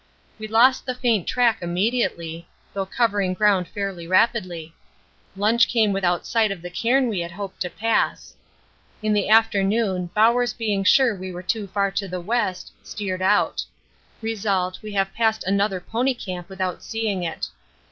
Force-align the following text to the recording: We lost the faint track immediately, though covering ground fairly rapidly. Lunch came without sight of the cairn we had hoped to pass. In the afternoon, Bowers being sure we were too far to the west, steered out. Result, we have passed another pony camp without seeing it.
We 0.39 0.47
lost 0.47 0.87
the 0.87 0.95
faint 0.95 1.27
track 1.27 1.59
immediately, 1.61 2.47
though 2.73 2.87
covering 2.87 3.35
ground 3.35 3.67
fairly 3.67 4.07
rapidly. 4.07 4.73
Lunch 5.35 5.67
came 5.67 5.93
without 5.93 6.25
sight 6.25 6.49
of 6.49 6.63
the 6.63 6.71
cairn 6.71 7.07
we 7.07 7.19
had 7.19 7.29
hoped 7.33 7.59
to 7.61 7.69
pass. 7.69 8.35
In 9.03 9.13
the 9.13 9.29
afternoon, 9.29 10.07
Bowers 10.15 10.53
being 10.53 10.83
sure 10.83 11.15
we 11.15 11.31
were 11.31 11.43
too 11.43 11.67
far 11.67 11.91
to 11.91 12.07
the 12.07 12.19
west, 12.19 12.71
steered 12.81 13.21
out. 13.21 13.63
Result, 14.23 14.79
we 14.81 14.93
have 14.93 15.13
passed 15.13 15.43
another 15.43 15.79
pony 15.79 16.15
camp 16.15 16.49
without 16.49 16.81
seeing 16.81 17.21
it. 17.21 17.49